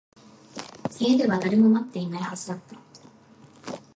[0.99, 2.59] 家では誰も待っていないはずだっ
[3.65, 3.81] た